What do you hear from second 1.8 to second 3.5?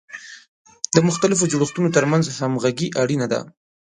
ترمنځ همغږي اړینه ده.